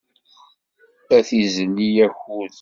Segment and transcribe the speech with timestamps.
[1.17, 2.49] Ad izelli akud.